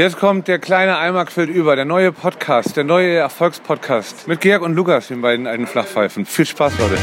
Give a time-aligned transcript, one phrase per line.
[0.00, 4.62] Jetzt kommt der kleine Eimer quillt über, der neue Podcast, der neue Erfolgspodcast mit Georg
[4.62, 6.24] und Lukas, den beiden alten Flachpfeifen.
[6.24, 6.96] Viel Spaß, Leute.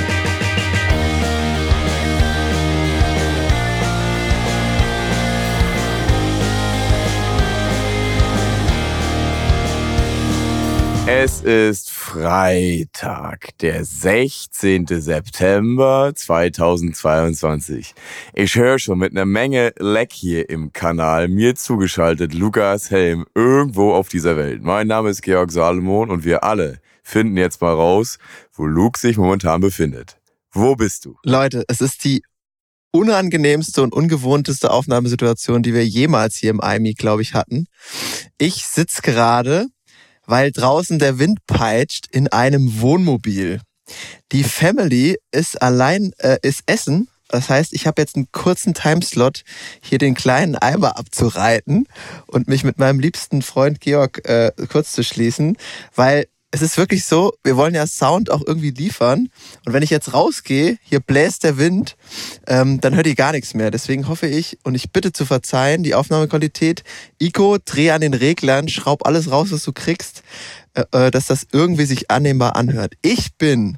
[11.09, 14.87] Es ist Freitag, der 16.
[14.87, 17.95] September 2022.
[18.33, 23.93] Ich höre schon mit einer Menge Leck hier im Kanal mir zugeschaltet Lukas Helm irgendwo
[23.93, 24.63] auf dieser Welt.
[24.63, 28.17] Mein Name ist Georg Salomon und wir alle finden jetzt mal raus,
[28.51, 30.19] wo Luke sich momentan befindet.
[30.51, 31.15] Wo bist du?
[31.23, 32.21] Leute, es ist die
[32.91, 37.67] unangenehmste und ungewohnteste Aufnahmesituation, die wir jemals hier im IMI, glaube ich, hatten.
[38.37, 39.67] Ich sitze gerade
[40.27, 43.61] weil draußen der Wind peitscht in einem Wohnmobil.
[44.31, 47.07] Die Family ist allein, äh, ist Essen.
[47.29, 49.43] Das heißt, ich habe jetzt einen kurzen Timeslot,
[49.81, 51.87] hier den kleinen Eimer abzureiten
[52.27, 55.57] und mich mit meinem liebsten Freund Georg äh, kurz zu schließen,
[55.95, 59.29] weil es ist wirklich so, wir wollen ja Sound auch irgendwie liefern.
[59.65, 61.97] Und wenn ich jetzt rausgehe, hier bläst der Wind,
[62.47, 63.69] ähm, dann hört ihr gar nichts mehr.
[63.69, 66.83] Deswegen hoffe ich und ich bitte zu verzeihen, die Aufnahmequalität.
[67.19, 70.23] Ico, dreh an den Reglern, schraub alles raus, was du kriegst,
[70.73, 72.93] äh, äh, dass das irgendwie sich annehmbar anhört.
[73.01, 73.77] Ich bin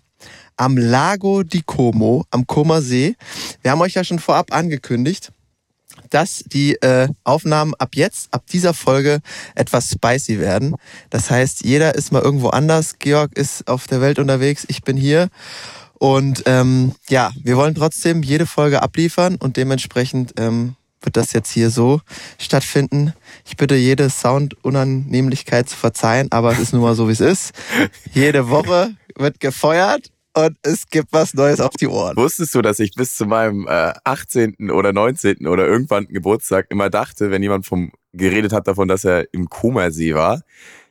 [0.56, 3.16] am Lago di Como, am Comer See.
[3.62, 5.32] Wir haben euch ja schon vorab angekündigt
[6.10, 9.20] dass die äh, Aufnahmen ab jetzt, ab dieser Folge
[9.56, 10.76] etwas spicy werden.
[11.10, 13.00] Das heißt, jeder ist mal irgendwo anders.
[13.00, 15.30] Georg ist auf der Welt unterwegs, ich bin hier.
[16.00, 21.52] Und ähm, ja, wir wollen trotzdem jede Folge abliefern und dementsprechend ähm, wird das jetzt
[21.52, 22.02] hier so
[22.38, 23.14] stattfinden.
[23.46, 27.52] Ich bitte jede Soundunannehmlichkeit zu verzeihen, aber es ist nun mal so, wie es ist.
[28.14, 30.12] Jede Woche wird gefeuert
[30.46, 32.16] und es gibt was Neues auf die Ohren.
[32.18, 34.72] Wusstest du, dass ich bis zu meinem äh, 18.
[34.72, 35.48] oder 19.
[35.48, 40.16] oder irgendwann Geburtstag immer dachte, wenn jemand vom geredet hat davon, dass er im Komasee
[40.16, 40.42] war,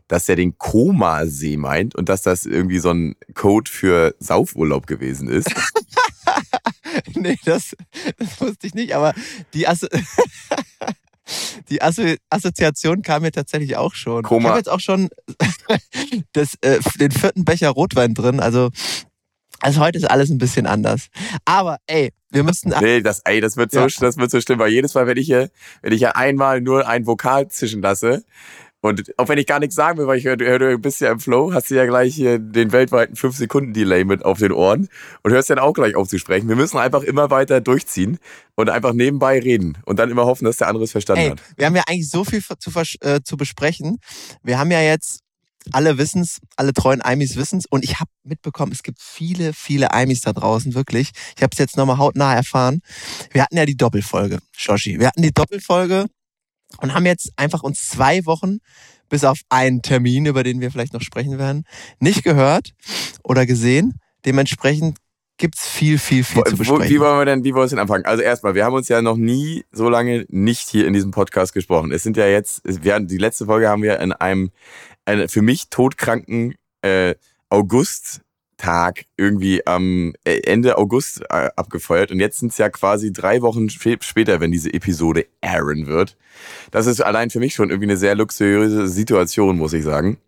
[0.07, 5.29] dass er den Komasee meint und dass das irgendwie so ein Code für Saufurlaub gewesen
[5.29, 5.51] ist?
[7.15, 7.77] nee, das,
[8.17, 9.15] das wusste ich nicht, aber
[9.55, 9.87] die Asso
[11.69, 14.23] die Asso Assoziation kam mir tatsächlich auch schon.
[14.23, 14.41] Koma.
[14.41, 15.11] Ich habe jetzt auch schon
[16.33, 18.71] das, äh, den vierten Becher Rotwein drin, also
[19.61, 21.09] also heute ist alles ein bisschen anders.
[21.45, 22.73] Aber ey, wir müssen.
[22.81, 23.87] Nee, das, ey, das wird so, ja.
[23.87, 25.51] das wird so schlimm, weil jedes Mal, wenn ich hier,
[25.83, 28.25] wenn ich hier einmal nur ein Vokal zischen lasse,
[28.81, 31.11] und auch wenn ich gar nichts sagen will, weil ich höre, hör, du bist ja
[31.11, 34.89] im Flow, hast du ja gleich hier den weltweiten 5-Sekunden-Delay mit auf den Ohren
[35.25, 36.49] und hörst dann auch gleich auf zu sprechen.
[36.49, 38.19] Wir müssen einfach immer weiter durchziehen
[38.55, 41.43] und einfach nebenbei reden und dann immer hoffen, dass der andere es verstanden Ey, hat.
[41.57, 42.71] Wir haben ja eigentlich so viel zu,
[43.01, 43.99] äh, zu besprechen.
[44.45, 45.23] Wir haben ja jetzt
[45.73, 50.21] alle wissen's, alle treuen Eimis wissen's und ich habe mitbekommen, es gibt viele, viele Eimis
[50.21, 51.11] da draußen, wirklich.
[51.37, 52.81] Ich habe es jetzt nochmal hautnah erfahren.
[53.33, 54.99] Wir hatten ja die Doppelfolge, Shoshi.
[54.99, 56.07] Wir hatten die Doppelfolge
[56.79, 58.59] und haben jetzt einfach uns zwei Wochen
[59.09, 61.65] bis auf einen Termin, über den wir vielleicht noch sprechen werden,
[61.99, 62.75] nicht gehört
[63.23, 64.01] oder gesehen.
[64.25, 64.99] Dementsprechend
[65.39, 66.89] gibt's viel, viel, viel Wo, zu besprechen.
[66.89, 68.05] Wie wollen wir denn, wie wollen wir denn anfangen?
[68.05, 71.55] Also erstmal, wir haben uns ja noch nie so lange nicht hier in diesem Podcast
[71.55, 71.93] gesprochen.
[71.93, 74.51] Es sind ja jetzt, wir haben, die letzte Folge haben wir in einem
[75.07, 77.15] einen für mich todkranken äh,
[77.49, 82.11] August-Tag irgendwie am äh, Ende August äh, abgefeuert.
[82.11, 86.17] Und jetzt sind es ja quasi drei Wochen später, wenn diese Episode airen wird.
[86.71, 90.19] Das ist allein für mich schon irgendwie eine sehr luxuriöse Situation, muss ich sagen.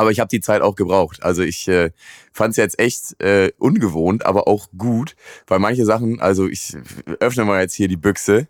[0.00, 1.22] Aber ich habe die Zeit auch gebraucht.
[1.22, 1.90] Also ich äh,
[2.32, 5.14] fand es jetzt echt äh, ungewohnt, aber auch gut,
[5.46, 6.74] weil manche Sachen, also ich
[7.20, 8.48] öffne mal jetzt hier die Büchse.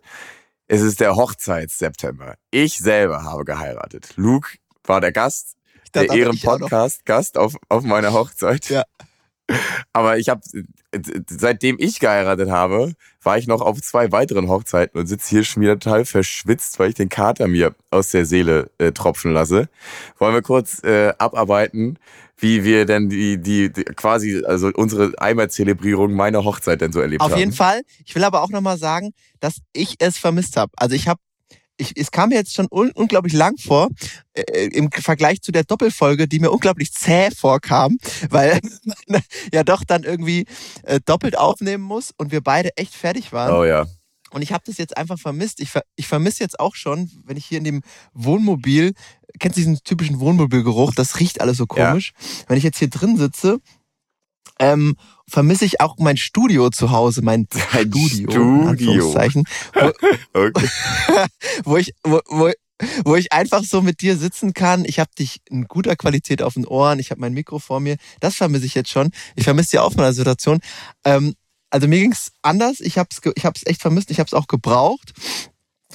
[0.68, 2.36] Es ist der Hochzeits-September.
[2.52, 4.12] Ich selber habe geheiratet.
[4.14, 5.56] Luke war der Gast,
[5.92, 8.68] der Ehrenpodcast, Gast auf, auf meiner Hochzeit.
[8.68, 8.84] Ja.
[9.92, 10.40] Aber ich habe,
[11.28, 15.62] seitdem ich geheiratet habe, war ich noch auf zwei weiteren Hochzeiten und sitze hier schon
[15.62, 19.68] wieder total verschwitzt, weil ich den Kater mir aus der Seele äh, tropfen lasse.
[20.18, 21.98] Wollen wir kurz äh, abarbeiten,
[22.38, 27.20] wie wir denn die, die, die quasi, also unsere Eimer-Zelebrierung meiner Hochzeit denn so erlebt
[27.20, 27.34] auf haben?
[27.34, 27.82] Auf jeden Fall.
[28.04, 30.72] Ich will aber auch nochmal sagen, dass ich es vermisst habe.
[30.76, 31.20] Also ich habe
[31.80, 33.88] ich, es kam mir jetzt schon un unglaublich lang vor,
[34.34, 38.60] äh, äh, im Vergleich zu der Doppelfolge, die mir unglaublich zäh vorkam, weil
[39.08, 39.22] man
[39.52, 40.46] ja doch dann irgendwie
[40.84, 43.54] äh, doppelt aufnehmen muss und wir beide echt fertig waren.
[43.54, 43.86] Oh ja.
[44.32, 45.60] Und ich habe das jetzt einfach vermisst.
[45.60, 47.82] Ich, ver ich vermisse jetzt auch schon, wenn ich hier in dem
[48.12, 48.92] Wohnmobil,
[49.40, 52.12] kennst du diesen typischen Wohnmobilgeruch, das riecht alles so komisch.
[52.16, 52.44] Ja.
[52.48, 53.58] Wenn ich jetzt hier drin sitze
[54.58, 54.96] ähm,
[55.26, 59.14] vermisse ich auch mein Studio zu Hause, mein Dein Studio, Studio.
[59.74, 59.92] Wo,
[60.34, 60.68] okay.
[61.64, 62.50] wo ich, wo, wo,
[63.04, 64.84] wo ich einfach so mit dir sitzen kann.
[64.84, 67.96] Ich habe dich in guter Qualität auf den Ohren, ich habe mein Mikro vor mir.
[68.20, 69.10] Das vermisse ich jetzt schon.
[69.34, 70.60] Ich vermisse die Aufnahmesituation.
[71.04, 71.34] Ähm,
[71.70, 72.80] also mir ging's anders.
[72.80, 74.10] Ich habe es ich hab's echt vermisst.
[74.10, 75.12] Ich habe es auch gebraucht.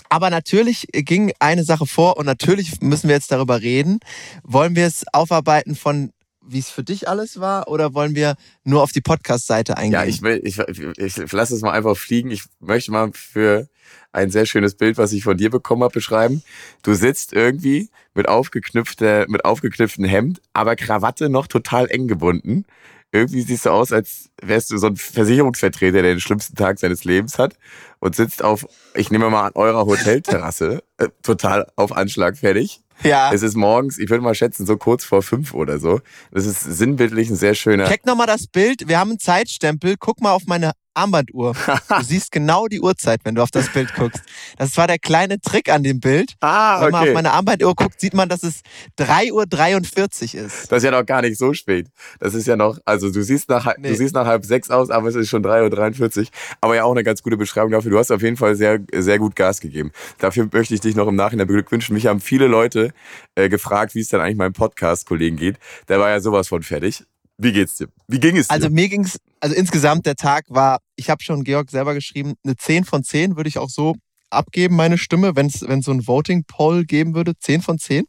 [0.10, 4.00] Aber natürlich ging eine Sache vor und natürlich müssen wir jetzt darüber reden.
[4.44, 6.12] Wollen wir es aufarbeiten von
[6.48, 9.94] wie es für dich alles war oder wollen wir nur auf die Podcast-Seite eingehen?
[9.94, 12.32] Ja, ich will, ich, ich, ich lasse es mal einfach fliegen.
[12.32, 13.68] Ich möchte mal für
[14.12, 16.44] ein sehr schönes Bild, was ich von dir bekommen habe, beschreiben.
[16.84, 22.66] Du sitzt irgendwie mit aufgeknüpfter, mit aufgeknüpftem Hemd, aber Krawatte noch total eng gebunden.
[23.12, 27.04] Irgendwie siehst du aus, als wärst du so ein Versicherungsvertreter, der den schlimmsten Tag seines
[27.06, 27.58] Lebens hat
[28.00, 32.82] und sitzt auf, ich nehme mal an eurer Hotelterrasse, äh, total auf Anschlag fertig.
[33.04, 33.32] Ja.
[33.34, 36.00] Es ist morgens, ich würde mal schätzen, so kurz vor fünf oder so.
[36.32, 37.88] Das ist sinnbildlich ein sehr schöner.
[37.88, 38.88] Check nochmal das Bild.
[38.88, 39.96] Wir haben einen Zeitstempel.
[40.00, 41.54] Guck mal auf meine Armbanduhr.
[41.54, 44.22] Du siehst genau die Uhrzeit, wenn du auf das Bild guckst.
[44.58, 46.34] Das war der kleine Trick an dem Bild.
[46.42, 47.10] Ah, Wenn man okay.
[47.10, 48.62] auf meine Armbanduhr guckt, sieht man, dass es
[49.00, 50.72] 3.43 Uhr ist.
[50.72, 51.88] Das ist ja noch gar nicht so spät.
[52.20, 53.90] Das ist ja noch, also du siehst nach, Nee.
[53.90, 56.26] du siehst nach halb sechs aus, aber es ist schon 3.43 Uhr.
[56.62, 57.92] Aber ja auch eine ganz gute Beschreibung dafür.
[57.92, 59.92] Du hast auf jeden Fall sehr, sehr gut Gas gegeben.
[60.20, 61.94] Dafür möchte ich dich noch im Nachhinein beglückwünschen.
[61.94, 62.94] Mich haben viele Leute
[63.36, 65.58] äh, gefragt, wie es dann eigentlich meinem Podcast-Kollegen geht.
[65.88, 67.04] Der war ja sowas von fertig.
[67.38, 67.88] Wie geht's dir?
[68.08, 68.54] Wie ging es dir?
[68.54, 72.56] Also mir ging's, also insgesamt der Tag war, ich habe schon Georg selber geschrieben, eine
[72.56, 73.96] 10 von 10 würde ich auch so
[74.30, 78.06] abgeben, meine Stimme, wenn es so ein Voting-Poll geben würde, 10 von 10.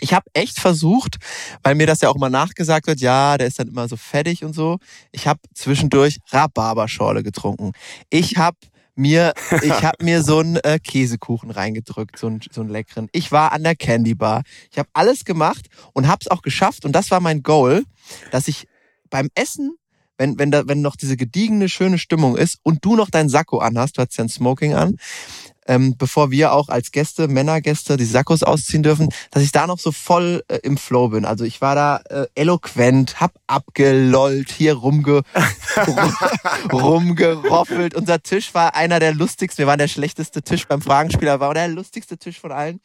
[0.00, 1.16] Ich habe echt versucht,
[1.64, 4.44] weil mir das ja auch immer nachgesagt wird, ja, der ist dann immer so fettig
[4.44, 4.78] und so.
[5.10, 7.72] Ich habe zwischendurch Rhabarberschorle getrunken.
[8.08, 8.56] Ich habe
[8.98, 13.08] mir, ich habe mir so einen äh, Käsekuchen reingedrückt, so einen, so einen leckeren.
[13.12, 14.42] Ich war an der Candy Bar.
[14.70, 16.84] Ich habe alles gemacht und habe es auch geschafft.
[16.84, 17.84] Und das war mein Goal,
[18.30, 18.66] dass ich
[19.10, 19.76] beim Essen,
[20.18, 23.58] wenn, wenn, da, wenn noch diese gediegene, schöne Stimmung ist und du noch dein Sakko
[23.58, 24.96] anhast, du hast ja ein Smoking an,
[25.68, 29.78] ähm, bevor wir auch als Gäste, Männergäste, die Sakkos ausziehen dürfen, dass ich da noch
[29.78, 31.24] so voll äh, im Flow bin.
[31.24, 35.22] Also ich war da äh, eloquent, hab abgelollt, hier rumge
[36.72, 37.94] rumgeroffelt.
[37.94, 39.62] Unser Tisch war einer der lustigsten.
[39.62, 42.80] Wir waren der schlechteste Tisch beim Fragenspieler, war der lustigste Tisch von allen.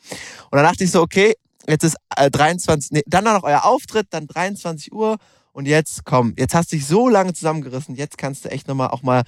[0.52, 1.36] Und dann dachte ich so, okay,
[1.68, 5.18] jetzt ist äh, 23, nee, dann noch euer Auftritt, dann 23 Uhr.
[5.54, 8.90] Und jetzt, komm, jetzt hast du dich so lange zusammengerissen, jetzt kannst du echt nochmal
[8.90, 9.24] auch mal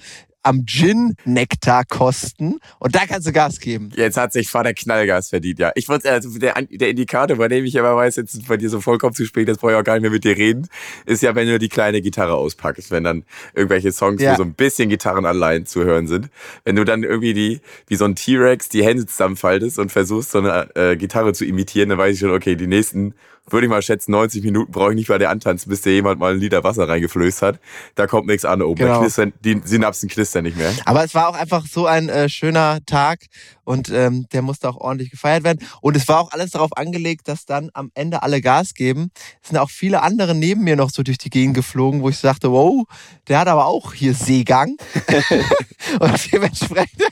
[0.46, 3.90] am Gin-Nektar kosten und da kannst du Gas geben.
[3.96, 5.72] Jetzt hat sich Vater Knallgas verdient, ja.
[5.74, 8.80] Ich wollte, also der, der Indikator, bei dem ich aber weiß, jetzt bei dir so
[8.80, 10.68] vollkommen zu spät, jetzt brauche ich auch gar nicht mehr mit dir reden,
[11.04, 14.32] ist ja, wenn du die kleine Gitarre auspackst, wenn dann irgendwelche Songs, Ja.
[14.32, 16.28] wo so ein bisschen Gitarren allein zu hören sind.
[16.64, 20.38] Wenn du dann irgendwie die, wie so ein T-Rex, die Hände zusammenfaltest und versuchst, so
[20.38, 23.14] eine äh, Gitarre zu imitieren, dann weiß ich schon, okay, die nächsten,
[23.48, 26.18] würde ich mal schätzen, 90 Minuten brauche ich nicht bei der antanzen, bis dir jemand
[26.18, 27.60] mal ein Liter Wasser reingeflößt hat.
[27.94, 28.76] Da kommt nichts an oben.
[28.76, 29.00] Genau.
[29.00, 30.72] Knistern, die Synapsen knistern nicht mehr.
[30.84, 33.20] Aber es war auch einfach so ein äh, schöner Tag
[33.64, 35.58] und ähm, der musste auch ordentlich gefeiert werden.
[35.80, 39.10] Und es war auch alles darauf angelegt, dass dann am Ende alle Gas geben.
[39.42, 42.18] Es sind auch viele andere neben mir noch so durch die Gegend geflogen, wo ich
[42.18, 42.84] sagte, wow,
[43.28, 44.76] der hat aber auch hier Seegang.
[46.00, 47.02] und dementsprechend,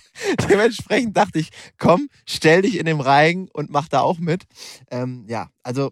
[0.48, 4.44] dementsprechend dachte ich, komm, stell dich in dem Reigen und mach da auch mit.
[4.90, 5.90] Ähm, ja, also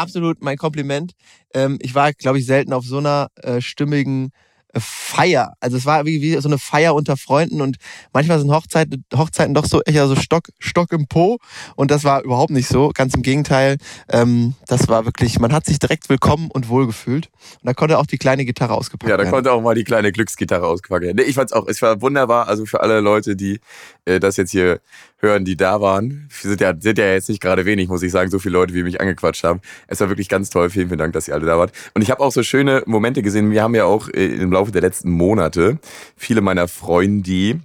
[0.00, 1.12] absolut mein Kompliment.
[1.54, 4.32] Ähm, ich war, glaube ich, selten auf so einer äh, stimmigen
[4.78, 5.54] Feier.
[5.60, 7.76] Also es war wie, wie so eine Feier unter Freunden und
[8.12, 11.38] manchmal sind Hochzeiten, Hochzeiten doch so eher so Stock, Stock im Po
[11.76, 12.90] und das war überhaupt nicht so.
[12.94, 13.78] Ganz im Gegenteil.
[14.08, 17.30] Ähm, das war wirklich, man hat sich direkt willkommen und wohl gefühlt.
[17.60, 19.32] Und da konnte auch die kleine Gitarre ausgepackt Ja, da werden.
[19.32, 21.24] konnte auch mal die kleine Glücksgitarre ausgepackt werden.
[21.26, 22.48] Ich fand's auch, es war wunderbar.
[22.48, 23.60] Also für alle Leute, die
[24.04, 24.80] äh, das jetzt hier
[25.22, 28.30] hören, die da waren, sind ja, sind ja jetzt nicht gerade wenig, muss ich sagen,
[28.30, 29.60] so viele Leute, wie mich angequatscht haben.
[29.86, 30.70] Es war wirklich ganz toll.
[30.70, 31.72] Vielen, vielen Dank, dass ihr alle da wart.
[31.94, 33.50] Und ich habe auch so schöne Momente gesehen.
[33.50, 35.78] Wir haben ja auch äh, im Laufe der letzten Monate.
[36.16, 37.60] Viele meiner Freunde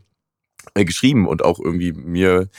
[0.75, 2.49] äh, geschrieben und auch irgendwie mir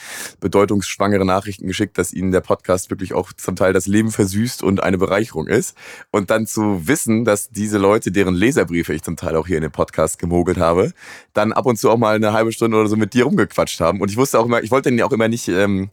[0.40, 4.82] bedeutungsschwangere Nachrichten geschickt, dass ihnen der Podcast wirklich auch zum Teil das Leben versüßt und
[4.82, 5.76] eine Bereicherung ist.
[6.11, 9.62] Und dann zu wissen, dass diese Leute, deren Leserbriefe ich zum Teil auch hier in
[9.62, 10.92] den Podcast gemogelt habe,
[11.35, 14.00] dann ab und zu auch mal eine halbe Stunde oder so mit dir rumgequatscht haben.
[14.00, 15.90] Und ich wusste auch immer, ich wollte denen auch immer nicht ähm,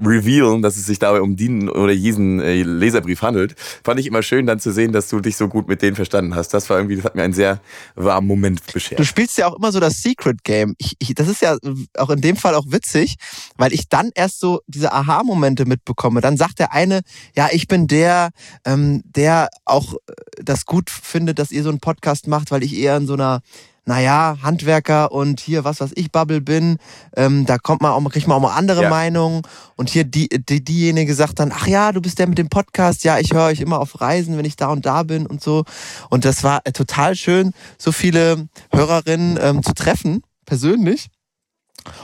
[0.00, 3.56] revealen, dass es sich dabei um diesen oder diesen äh, Leserbrief handelt.
[3.82, 6.36] Fand ich immer schön, dann zu sehen, dass du dich so gut mit denen verstanden
[6.36, 6.54] hast.
[6.54, 7.60] Das war irgendwie, das hat mir einen sehr
[7.96, 9.00] warmen Moment beschert.
[9.00, 10.76] Du spielst ja auch immer so das Secret Game.
[10.78, 11.56] Ich, ich, das ist ja
[11.96, 13.16] auch in dem Fall auch witzig,
[13.56, 16.20] weil ich dann erst so diese Aha-Momente mitbekomme.
[16.20, 17.02] Dann sagt der eine,
[17.36, 18.30] ja, ich bin der,
[18.64, 22.74] ähm, der auch äh, das gut findet, dass ihr so einen Podcast macht, weil ich
[22.76, 23.40] eher in so einer
[23.86, 26.78] naja, Handwerker und hier, was weiß ich, Bubble bin,
[27.16, 28.90] ähm, da kommt man auch, kriegt man auch mal andere Ja.
[28.90, 29.42] Meinungen.
[29.76, 33.04] Und hier die, die, diejenige sagt dann, ach ja, du bist der mit dem Podcast,
[33.04, 35.64] ja, ich höre euch immer auf Reisen, wenn ich da und da bin und so.
[36.08, 41.08] Und das war äh, total schön, so viele Hörerinnen ähm, zu treffen, persönlich.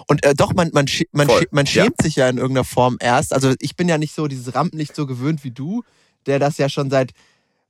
[0.07, 1.71] Und äh, doch, man, man, man, man ja.
[1.71, 3.33] schämt sich ja in irgendeiner Form erst.
[3.33, 5.83] Also ich bin ja nicht so dieses Rampenlicht so gewöhnt wie du,
[6.27, 7.13] der das ja schon seit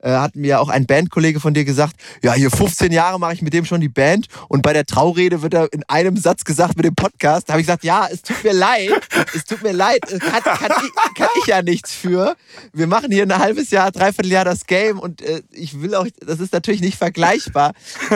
[0.03, 3.43] äh, hat mir auch ein Bandkollege von dir gesagt, ja, hier 15 Jahre mache ich
[3.43, 6.77] mit dem schon die Band und bei der Traurede wird er in einem Satz gesagt
[6.77, 7.49] mit dem Podcast.
[7.49, 8.91] Da habe ich gesagt, ja, es tut mir leid,
[9.35, 12.37] es tut mir leid, kann, kann, ich, kann ich ja nichts für.
[12.73, 16.07] Wir machen hier ein halbes Jahr, dreiviertel Jahr das Game und äh, ich will auch,
[16.21, 17.73] das ist natürlich nicht vergleichbar,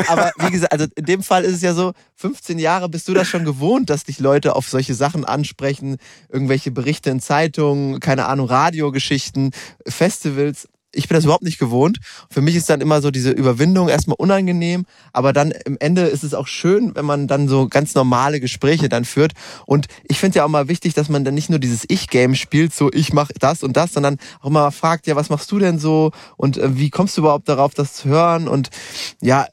[0.08, 3.14] aber wie gesagt, also in dem Fall ist es ja so, 15 Jahre bist du
[3.14, 5.96] das schon gewohnt, dass dich Leute auf solche Sachen ansprechen,
[6.28, 9.50] irgendwelche Berichte in Zeitungen, keine Ahnung, Radiogeschichten,
[9.86, 11.98] Festivals ich bin das überhaupt nicht gewohnt.
[12.30, 16.24] Für mich ist dann immer so diese Überwindung erstmal unangenehm, aber dann im Ende ist
[16.24, 19.32] es auch schön, wenn man dann so ganz normale Gespräche dann führt.
[19.66, 22.74] Und ich finde ja auch mal wichtig, dass man dann nicht nur dieses Ich-Game spielt,
[22.74, 25.78] so ich mache das und das, sondern auch mal fragt, ja, was machst du denn
[25.78, 28.48] so und äh, wie kommst du überhaupt darauf, das zu hören?
[28.48, 28.70] Und
[29.20, 29.46] ja,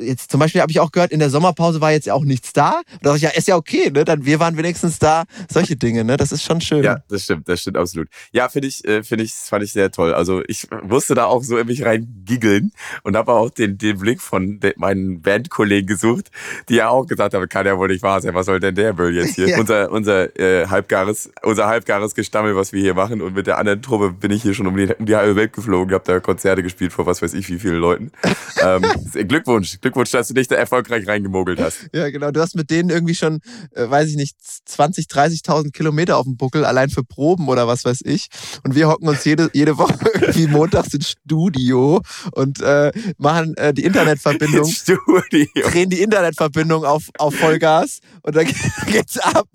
[0.00, 2.52] jetzt zum Beispiel habe ich auch gehört, in der Sommerpause war jetzt ja auch nichts
[2.52, 2.82] da.
[2.90, 4.04] Da dachte ich, ja, ist ja okay, ne?
[4.04, 5.24] Dann wir waren wenigstens da.
[5.50, 6.16] Solche Dinge, ne?
[6.16, 6.82] Das ist schon schön.
[6.82, 8.08] Ja, das stimmt, das stimmt absolut.
[8.32, 10.14] Ja, finde ich, äh, finde ich, fand ich sehr toll.
[10.14, 12.72] Also ich musste da auch so in mich rein giggeln
[13.02, 16.30] und habe auch den, den Blick von de, meinen Bandkollegen gesucht,
[16.68, 18.94] die ja auch gesagt haben, kann ja wohl nicht wahr sein, was soll denn der
[18.94, 19.40] Müll jetzt hier?
[19.50, 19.58] Ja.
[19.58, 23.20] Unser, unser äh, halbgares, unser halbgares Gestammel, was wir hier machen.
[23.20, 25.52] Und mit der anderen Truppe bin ich hier schon um die, um die halbe Welt
[25.52, 28.12] geflogen, habe da Konzerte gespielt vor was weiß ich wie vielen Leuten.
[28.62, 28.82] ähm,
[29.26, 29.80] Glückwunsch Glückwunsch.
[29.80, 31.78] Glückwunsch, dass du dich da erfolgreich reingemogelt hast.
[31.92, 32.30] Ja, genau.
[32.30, 33.40] Du hast mit denen irgendwie schon,
[33.74, 37.84] äh, weiß ich nicht, 20, 30.000 Kilometer auf dem Buckel, allein für Proben oder was
[37.84, 38.28] weiß ich.
[38.62, 42.00] Und wir hocken uns jede, jede Woche irgendwie montags ins Studio
[42.32, 44.70] und äh, machen äh, die Internetverbindung.
[44.70, 45.50] Studio.
[45.70, 48.46] Drehen die Internetverbindung auf, auf Vollgas und dann
[48.86, 49.48] geht's ab.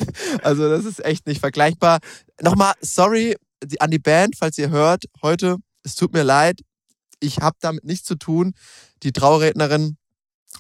[0.44, 2.00] Also das ist echt nicht vergleichbar.
[2.42, 3.36] Nochmal, sorry
[3.80, 6.60] an die Band, falls ihr hört, heute, es tut mir leid,
[7.20, 8.54] ich habe damit nichts zu tun
[9.04, 9.98] die Traurednerin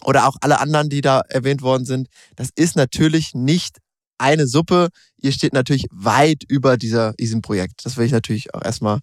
[0.03, 3.77] oder auch alle anderen, die da erwähnt worden sind, das ist natürlich nicht
[4.17, 4.89] eine Suppe.
[5.17, 7.85] Ihr steht natürlich weit über dieser, diesem Projekt.
[7.85, 8.99] Das will ich natürlich auch erstmal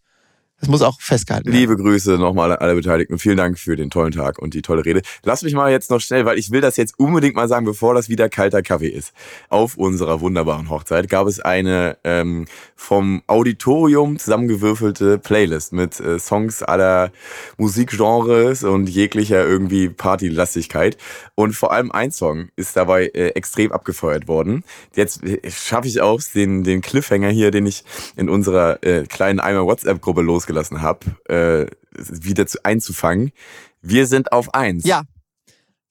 [0.62, 1.58] das muss auch festgehalten werden.
[1.58, 3.18] Liebe Grüße nochmal an alle Beteiligten.
[3.18, 5.02] Vielen Dank für den tollen Tag und die tolle Rede.
[5.24, 7.94] Lass mich mal jetzt noch schnell, weil ich will das jetzt unbedingt mal sagen, bevor
[7.94, 9.12] das wieder kalter Kaffee ist.
[9.48, 12.44] Auf unserer wunderbaren Hochzeit gab es eine ähm,
[12.76, 17.10] vom Auditorium zusammengewürfelte Playlist mit äh, Songs aller
[17.56, 20.96] Musikgenres und jeglicher irgendwie Partylastigkeit.
[21.34, 24.62] Und vor allem ein Song ist dabei äh, extrem abgefeuert worden.
[24.94, 27.82] Jetzt äh, schaffe ich auch den, den Cliffhanger hier, den ich
[28.14, 33.32] in unserer äh, kleinen Eimer WhatsApp-Gruppe losgelassen ausgelassen habe, äh, wieder zu, einzufangen.
[33.80, 34.84] Wir sind auf eins.
[34.84, 35.02] Ja,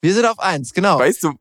[0.01, 0.99] wir sind auf eins, genau.
[0.99, 1.33] Weißt du,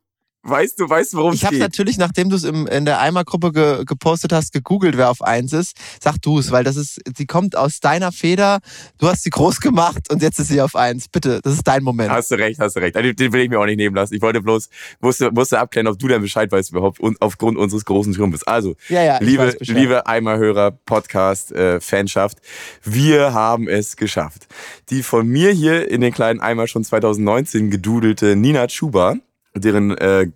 [0.42, 1.50] Weißt du, weißt du, worum es geht?
[1.50, 5.20] Ich habe natürlich, nachdem du es in der Eimer-Gruppe ge, gepostet hast, gegoogelt, wer auf
[5.20, 5.76] eins ist.
[6.02, 8.60] Sag du es, weil das ist, sie kommt aus deiner Feder.
[8.98, 11.08] Du hast sie groß gemacht und jetzt ist sie auf eins.
[11.08, 12.10] Bitte, das ist dein Moment.
[12.10, 12.96] Hast du recht, hast du recht.
[12.96, 14.14] Den will ich mir auch nicht nehmen lassen.
[14.14, 14.70] Ich wollte bloß,
[15.00, 18.44] musste, musste abklären, ob du denn Bescheid weißt überhaupt und aufgrund unseres großen Schrumpfes.
[18.44, 22.38] Also, ja, ja, liebe, liebe Eimerhörer, Podcast, äh, Fanschaft,
[22.82, 24.48] wir haben es geschafft.
[24.88, 29.16] Die von mir hier in den kleinen Eimer schon 2019 gedudelte Nina Chuba
[29.54, 30.30] deren äh,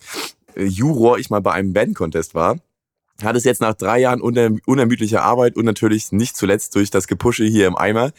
[0.56, 2.58] Juror ich mal bei einem Band-Contest war,
[3.22, 7.44] hat es jetzt nach drei Jahren unermüdlicher Arbeit und natürlich nicht zuletzt durch das Gepusche
[7.44, 8.12] hier im Eimer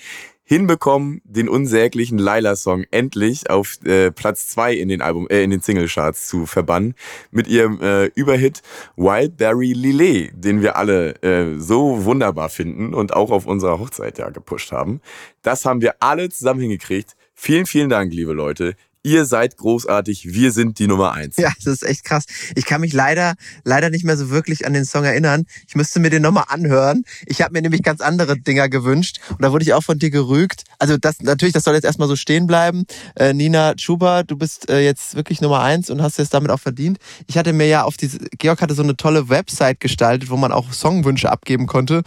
[0.48, 5.62] hinbekommen, den unsäglichen Laila-Song endlich auf äh, Platz zwei in den Album, äh, in den
[5.62, 6.94] Singlecharts zu verbannen
[7.32, 8.62] mit ihrem äh, Überhit
[8.96, 14.30] Wildberry Lillet, den wir alle äh, so wunderbar finden und auch auf unserer Hochzeit ja
[14.30, 15.02] gepusht haben.
[15.42, 17.16] Das haben wir alle zusammen hingekriegt.
[17.34, 18.76] Vielen, vielen Dank, liebe Leute.
[19.06, 21.38] Ihr seid großartig, wir sind die Nummer eins.
[21.38, 22.26] Ja, das ist echt krass.
[22.56, 25.46] Ich kann mich leider, leider nicht mehr so wirklich an den Song erinnern.
[25.68, 27.04] Ich müsste mir den nochmal anhören.
[27.28, 30.10] Ich habe mir nämlich ganz andere Dinger gewünscht und da wurde ich auch von dir
[30.10, 30.64] gerügt.
[30.80, 32.86] Also das natürlich, das soll jetzt erstmal so stehen bleiben.
[33.16, 36.60] Äh, Nina Schuber, du bist äh, jetzt wirklich Nummer eins und hast es damit auch
[36.60, 36.98] verdient.
[37.28, 40.52] Ich hatte mir ja auf diese, Georg hatte so eine tolle Website gestaltet, wo man
[40.52, 42.02] auch Songwünsche abgeben konnte.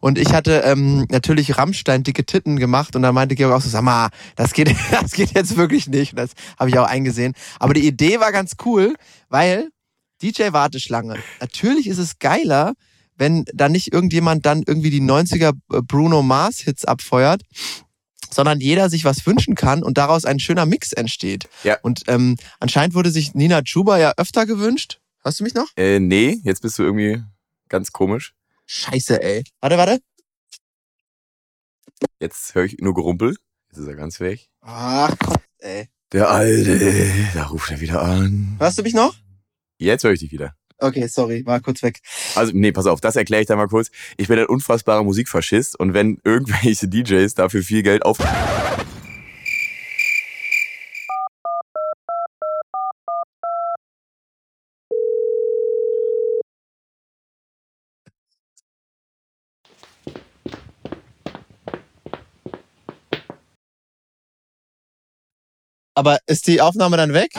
[0.00, 3.70] Und ich hatte ähm, natürlich Rammstein dicke Titten gemacht und da meinte Georg auch so,
[3.70, 6.12] sag mal, das geht, das geht jetzt wirklich nicht.
[6.12, 7.34] Und das habe ich auch eingesehen.
[7.58, 8.94] Aber die Idee war ganz cool,
[9.28, 9.70] weil
[10.22, 11.18] DJ Warteschlange.
[11.40, 12.74] Natürlich ist es geiler,
[13.16, 17.42] wenn da nicht irgendjemand dann irgendwie die 90er Bruno Mars Hits abfeuert,
[18.30, 21.48] sondern jeder sich was wünschen kann und daraus ein schöner Mix entsteht.
[21.62, 21.78] Ja.
[21.82, 25.00] Und ähm, anscheinend wurde sich Nina Chuba ja öfter gewünscht.
[25.22, 25.68] Hörst du mich noch?
[25.76, 27.22] Äh, nee, jetzt bist du irgendwie
[27.68, 28.34] ganz komisch.
[28.66, 29.44] Scheiße, ey.
[29.60, 30.00] Warte, warte.
[32.18, 33.36] Jetzt höre ich nur Gerumpel.
[33.68, 34.48] Jetzt ist er ganz weg.
[34.60, 35.88] Ach Gott, ey.
[36.14, 36.78] Der Alte,
[37.34, 38.54] da ruft er wieder an.
[38.60, 39.16] Hörst du mich noch?
[39.78, 40.54] Jetzt höre ich dich wieder.
[40.78, 41.98] Okay, sorry, war kurz weg.
[42.36, 43.90] Also, nee, pass auf, das erkläre ich da mal kurz.
[44.16, 48.18] Ich bin ein unfassbarer Musikfaschist und wenn irgendwelche DJs dafür viel Geld auf...
[65.94, 67.30] Aber ist die Aufnahme dann weg?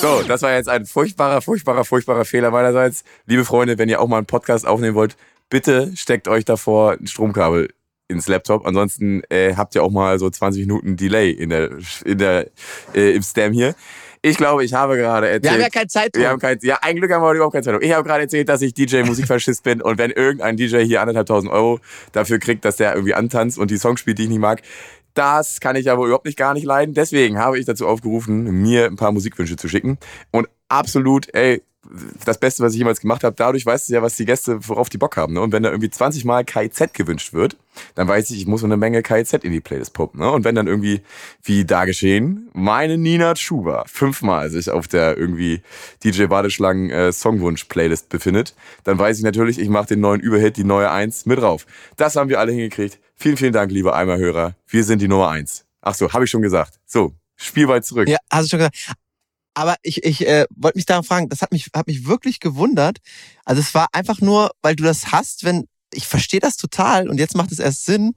[0.00, 3.04] So, das war jetzt ein furchtbarer, furchtbarer, furchtbarer Fehler meinerseits.
[3.26, 5.16] Liebe Freunde, wenn ihr auch mal einen Podcast aufnehmen wollt,
[5.50, 7.68] bitte steckt euch davor ein Stromkabel
[8.08, 8.66] ins Laptop.
[8.66, 11.70] Ansonsten äh, habt ihr auch mal so 20 Minuten Delay in der,
[12.04, 12.48] in der,
[12.94, 13.74] äh, im Stem hier.
[14.22, 15.44] Ich glaube, ich habe gerade erzählt.
[15.44, 16.10] Wir haben ja keine Zeit.
[16.14, 17.82] Wir haben kein, ja, ein Glück haben wir überhaupt keine Zeit.
[17.82, 21.50] Ich habe gerade erzählt, dass ich DJ Musikfaschist bin und wenn irgendein DJ hier anderthalbtausend
[21.50, 21.80] Euro
[22.12, 24.60] dafür kriegt, dass der irgendwie antanzt und die Songs spielt, die ich nicht mag,
[25.20, 26.94] das kann ich aber überhaupt nicht gar nicht leiden.
[26.94, 29.98] Deswegen habe ich dazu aufgerufen, mir ein paar Musikwünsche zu schicken.
[30.30, 31.62] Und absolut, ey,
[32.24, 33.34] das Beste, was ich jemals gemacht habe.
[33.36, 35.34] Dadurch weißt du ja, was die Gäste, worauf die Bock haben.
[35.34, 35.40] Ne?
[35.40, 37.56] Und wenn da irgendwie 20 Mal KIZ gewünscht wird,
[37.94, 40.20] dann weiß ich, ich muss eine Menge KIZ in die Playlist pumpen.
[40.20, 40.30] Ne?
[40.30, 41.02] Und wenn dann irgendwie,
[41.42, 45.62] wie da geschehen, meine Nina Schuber fünfmal sich auf der irgendwie
[46.04, 48.54] DJ Badeschlangen äh, Songwunsch-Playlist befindet,
[48.84, 51.66] dann weiß ich natürlich, ich mache den neuen Überhit, die neue Eins, mit drauf.
[51.96, 52.98] Das haben wir alle hingekriegt.
[53.16, 54.54] Vielen, vielen Dank, liebe Eimerhörer.
[54.66, 55.64] Wir sind die Nummer Eins.
[55.82, 56.78] Ach so, habe ich schon gesagt.
[56.86, 58.08] So, Spielball zurück.
[58.08, 58.96] Ja, hast du schon gesagt.
[59.60, 62.96] Aber ich, ich äh, wollte mich daran fragen, das hat mich, hat mich wirklich gewundert.
[63.44, 67.18] Also es war einfach nur, weil du das hast, wenn, ich verstehe das total und
[67.18, 68.14] jetzt macht es erst Sinn,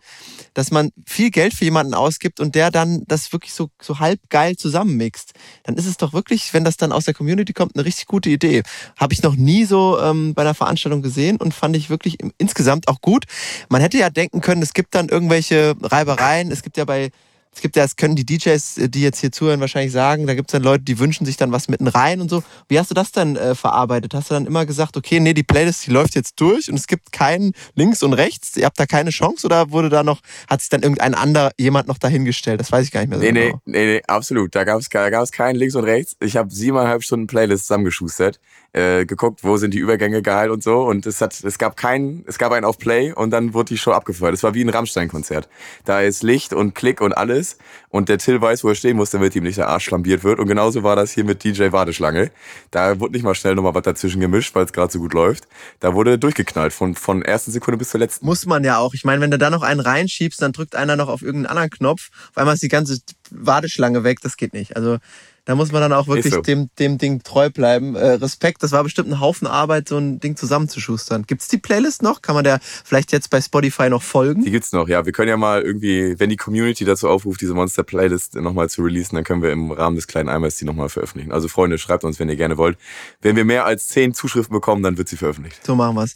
[0.53, 4.21] dass man viel Geld für jemanden ausgibt und der dann das wirklich so, so halb
[4.29, 5.33] geil zusammenmixt.
[5.63, 8.29] Dann ist es doch wirklich, wenn das dann aus der Community kommt, eine richtig gute
[8.29, 8.63] Idee.
[8.97, 12.31] Habe ich noch nie so ähm, bei einer Veranstaltung gesehen und fand ich wirklich im,
[12.37, 13.25] insgesamt auch gut.
[13.67, 16.53] Man hätte ja denken können, es gibt dann irgendwelche Reibereien.
[16.53, 17.11] Es gibt ja bei
[17.53, 20.49] es gibt ja, es können die DJs, die jetzt hier zuhören, wahrscheinlich sagen, da gibt
[20.49, 22.43] es dann Leute, die wünschen sich dann was mitten rein und so.
[22.67, 24.13] Wie hast du das dann äh, verarbeitet?
[24.13, 26.87] Hast du dann immer gesagt, okay, nee, die Playlist, die läuft jetzt durch und es
[26.87, 30.61] gibt keinen links und rechts, ihr habt da keine Chance oder wurde da noch, hat
[30.61, 32.59] sich dann irgendein anderer jemand noch dahingestellt?
[32.59, 33.61] Das weiß ich gar nicht mehr so nee, genau.
[33.65, 34.55] Nee, nee, nee, absolut.
[34.55, 36.15] Da gab es da gab's keinen links und rechts.
[36.21, 38.39] Ich habe siebeneinhalb Stunden Playlist zusammengeschustert
[38.73, 40.81] äh, geguckt, wo sind die Übergänge geil und so.
[40.81, 43.77] Und es hat, es gab keinen, es gab einen auf Play und dann wurde die
[43.77, 44.33] Show abgefeuert.
[44.33, 45.47] Es war wie ein Rammstein-Konzert.
[45.85, 47.42] Da ist Licht und Klick und alles.
[47.89, 50.39] Und der Till weiß, wo er stehen muss, damit ihm nicht der Arsch schlambiert wird.
[50.39, 52.31] Und genauso war das hier mit DJ Warteschlange.
[52.71, 55.47] Da wurde nicht mal schnell nochmal was dazwischen gemischt, weil es gerade so gut läuft.
[55.79, 58.25] Da wurde durchgeknallt, von, von ersten Sekunde bis zur letzten.
[58.25, 58.93] Muss man ja auch.
[58.93, 61.69] Ich meine, wenn du da noch einen reinschiebst, dann drückt einer noch auf irgendeinen anderen
[61.69, 62.09] Knopf.
[62.29, 62.99] Auf einmal ist die ganze
[63.31, 64.19] Warteschlange weg.
[64.21, 64.75] Das geht nicht.
[64.75, 64.97] Also
[65.45, 66.41] da muss man dann auch wirklich so.
[66.41, 67.95] dem, dem Ding treu bleiben.
[67.95, 71.23] Äh, Respekt, das war bestimmt ein Haufen Arbeit, so ein Ding zusammenzuschustern.
[71.27, 72.21] Gibt's die Playlist noch?
[72.21, 74.43] Kann man der vielleicht jetzt bei Spotify noch folgen?
[74.43, 75.05] Die gibt's noch, ja.
[75.05, 79.15] Wir können ja mal irgendwie, wenn die Community dazu aufruft, diese Monster-Playlist nochmal zu releasen,
[79.15, 81.33] dann können wir im Rahmen des kleinen Eimers die nochmal veröffentlichen.
[81.33, 82.77] Also Freunde, schreibt uns, wenn ihr gerne wollt.
[83.21, 85.65] Wenn wir mehr als zehn Zuschriften bekommen, dann wird sie veröffentlicht.
[85.65, 86.15] So machen wir's.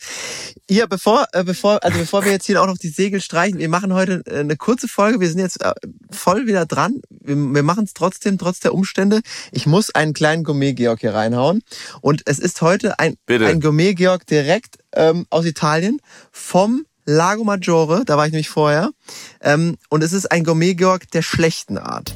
[0.69, 3.69] Ja, bevor, äh, bevor, also bevor wir jetzt hier auch noch die Segel streichen, wir
[3.69, 5.19] machen heute äh, eine kurze Folge.
[5.19, 5.73] Wir sind jetzt äh,
[6.11, 7.01] voll wieder dran.
[7.09, 9.16] Wir, wir machen es trotzdem, trotz der Umstände.
[9.51, 11.63] Ich muss einen kleinen Gourmet-Georg hier reinhauen.
[12.01, 13.47] Und es ist heute ein, Bitte.
[13.47, 15.99] ein Gourmet-Georg direkt ähm, aus Italien
[16.31, 18.03] vom Lago Maggiore.
[18.05, 18.91] Da war ich nämlich vorher.
[19.41, 22.13] Ähm, und es ist ein Gourmet-Georg der schlechten Art.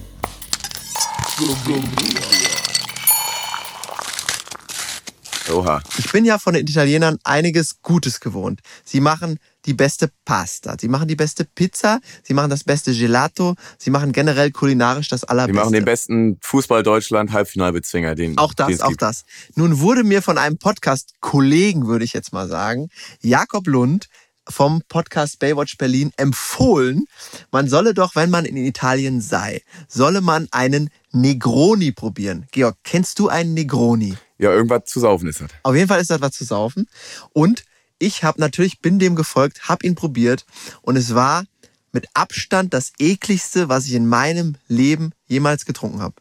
[5.52, 5.82] Oha.
[5.98, 8.62] Ich bin ja von den Italienern einiges Gutes gewohnt.
[8.86, 13.56] Sie machen die beste Pasta, sie machen die beste Pizza, sie machen das beste Gelato,
[13.78, 15.60] sie machen generell kulinarisch das allerbeste.
[15.60, 19.02] machen den besten Fußball Deutschland Halbfinalbezwinger, den auch das, auch gibt.
[19.02, 19.24] das.
[19.56, 22.89] Nun wurde mir von einem Podcast-Kollegen, würde ich jetzt mal sagen,
[23.21, 24.08] Jakob Lund
[24.50, 27.06] vom Podcast Baywatch Berlin empfohlen,
[27.52, 32.47] man solle doch, wenn man in Italien sei, solle man einen Negroni probieren.
[32.52, 34.15] Georg, kennst du einen Negroni?
[34.38, 35.52] Ja, irgendwas zu saufen ist das.
[35.63, 36.88] Auf jeden Fall ist das was zu saufen.
[37.34, 37.63] Und
[38.02, 40.46] ich habe natürlich, bin dem gefolgt, habe ihn probiert
[40.82, 41.46] und es war
[41.94, 46.16] mit Abstand das ekligste, was ich in meinem Leben jemals getrunken habe.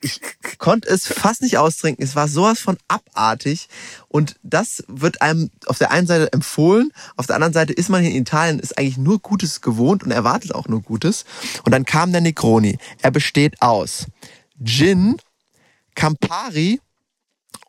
[0.00, 0.20] Ich
[0.58, 2.04] konnte es fast nicht austrinken.
[2.04, 3.68] Es war sowas von abartig.
[4.08, 8.02] Und das wird einem auf der einen Seite empfohlen, auf der anderen Seite ist man
[8.02, 11.24] hier in Italien, ist eigentlich nur Gutes gewohnt und erwartet auch nur Gutes.
[11.64, 12.78] Und dann kam der Negroni.
[13.00, 14.06] Er besteht aus
[14.62, 15.16] Gin,
[15.94, 16.80] Campari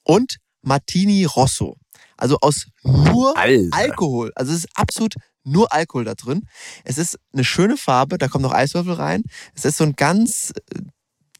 [0.04, 1.79] und Martini Rosso.
[2.20, 3.78] Also aus nur Alter.
[3.78, 4.32] Alkohol.
[4.36, 6.48] Also es ist absolut nur Alkohol da drin.
[6.84, 9.24] Es ist eine schöne Farbe, da kommen noch Eiswürfel rein.
[9.56, 10.82] Es ist so ein ganz äh,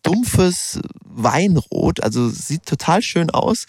[0.04, 3.66] dumpfes Weinrot, also sieht total schön aus.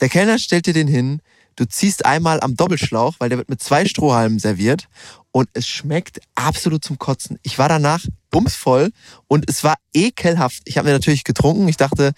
[0.00, 1.20] Der Kellner stellt dir den hin,
[1.56, 4.88] du ziehst einmal am Doppelschlauch, weil der wird mit zwei Strohhalmen serviert
[5.32, 7.38] und es schmeckt absolut zum Kotzen.
[7.42, 8.90] Ich war danach bumsvoll
[9.28, 10.62] und es war ekelhaft.
[10.64, 11.68] Ich habe mir natürlich getrunken.
[11.68, 12.12] Ich dachte,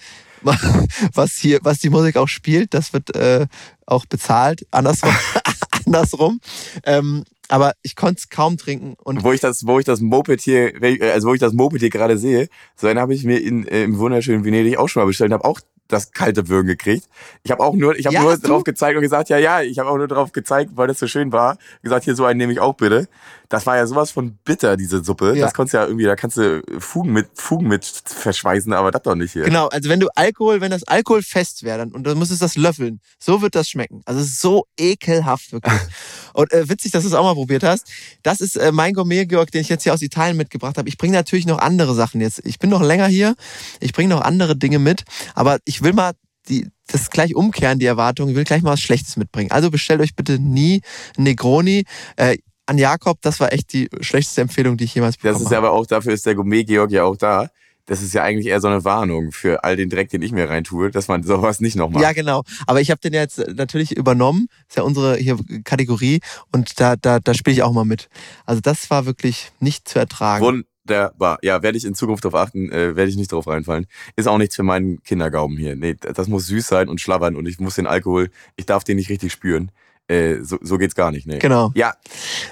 [1.15, 3.47] was hier, was die Musik auch spielt, das wird äh,
[3.87, 4.67] auch bezahlt.
[4.71, 5.15] Andersrum,
[5.87, 6.41] andersrum.
[6.85, 10.41] Ähm, aber ich konnte es kaum trinken und wo ich das, wo ich das Moped
[10.41, 10.73] hier,
[11.13, 13.85] also wo ich das Moped hier gerade sehe, so einen habe ich mir in, äh,
[13.85, 17.09] im wunderschönen Venedig auch schon mal bestellt und habe auch das kalte Würgen gekriegt.
[17.43, 19.79] Ich habe auch nur, ich habe Ja, nur drauf gezeigt und gesagt, ja, ja, ich
[19.79, 21.59] habe auch nur drauf gezeigt, weil das so schön war.
[21.83, 23.07] Gesagt, hier so einen nehme ich auch bitte.
[23.49, 25.35] Das war ja sowas von bitter, diese Suppe.
[25.37, 25.45] Ja.
[25.45, 29.03] Das konntest du ja irgendwie, da kannst du Fugen mit, Fugen mit verschweißen, aber das
[29.03, 29.45] doch nicht hier.
[29.45, 32.57] Genau, also wenn du Alkohol, wenn das Alkohol fest wäre, dann und du musstest das
[32.57, 34.03] löffeln, so wird das schmecken.
[34.05, 35.81] Also es ist so ekelhaft wirklich.
[36.35, 37.87] und äh, witzig, dass du es auch mal probiert hast.
[38.23, 40.89] Das ist äh, mein Gourmet, Georg, den ich jetzt hier aus Italien mitgebracht habe.
[40.89, 42.41] Ich bringe natürlich noch andere Sachen jetzt.
[42.45, 43.35] Ich bin noch länger hier.
[43.81, 45.05] Ich bringe noch andere Dinge mit,
[45.35, 46.13] aber ich will mal
[46.49, 48.29] die, das gleich umkehren, die Erwartung.
[48.29, 49.51] Ich will gleich mal was Schlechtes mitbringen.
[49.51, 50.83] Also bestellt euch bitte nie
[51.17, 51.85] Negroni.
[52.17, 55.47] Äh, an Jakob, das war echt die schlechteste Empfehlung, die ich jemals bekommen Das ist
[55.55, 55.69] habe.
[55.69, 57.49] aber auch, dafür ist der Gourmet-Georg ja auch da.
[57.87, 60.49] Das ist ja eigentlich eher so eine Warnung für all den Dreck, den ich mir
[60.49, 62.03] reintue, dass man sowas nicht noch macht.
[62.03, 62.43] Ja, genau.
[62.67, 64.47] Aber ich habe den jetzt natürlich übernommen.
[64.69, 68.09] Ist ja unsere hier Kategorie und da, da, da spiele ich auch mal mit.
[68.47, 70.65] Also das war wirklich nicht zu ertragen.
[70.87, 71.37] Wunderbar.
[71.43, 73.87] Ja, werde ich in Zukunft darauf achten, äh, werde ich nicht drauf reinfallen.
[74.17, 75.77] Ist auch nichts für meinen Kindergaumen hier.
[75.77, 78.97] Nee, das muss süß sein und schlabbern und ich muss den Alkohol, ich darf den
[78.97, 79.71] nicht richtig spüren.
[80.09, 81.27] Äh, so, so geht's gar nicht.
[81.27, 81.39] Nee.
[81.39, 81.73] Genau.
[81.75, 81.95] Ja,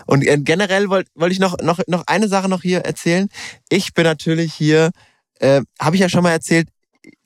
[0.07, 3.29] Und äh, generell wollte wollt ich noch, noch, noch eine Sache noch hier erzählen.
[3.69, 4.91] Ich bin natürlich hier,
[5.39, 6.69] äh, habe ich ja schon mal erzählt,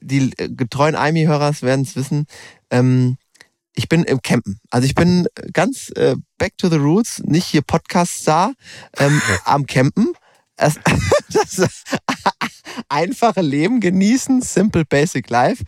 [0.01, 2.27] die äh, getreuen Aimi-Hörers werden es wissen,
[2.71, 3.17] ähm,
[3.77, 4.59] ich bin im Campen.
[4.71, 8.55] Also ich bin ganz äh, back to the roots, nicht hier Podcast-Star,
[8.99, 10.15] ähm, am Campen.
[10.57, 10.79] Es,
[11.33, 11.69] das
[12.89, 15.65] einfache Leben genießen, simple basic life.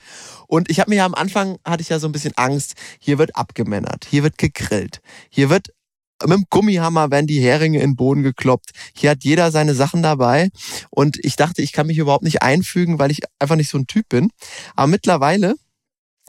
[0.46, 2.74] Und ich habe mir ja am Anfang hatte ich ja so ein bisschen Angst.
[2.98, 5.68] Hier wird abgemännert, hier wird gegrillt, hier wird
[6.24, 8.70] mit dem Gummihammer werden die Heringe in den Boden gekloppt.
[8.92, 10.50] Hier hat jeder seine Sachen dabei.
[10.90, 13.86] Und ich dachte, ich kann mich überhaupt nicht einfügen, weil ich einfach nicht so ein
[13.86, 14.30] Typ bin.
[14.74, 15.54] Aber mittlerweile,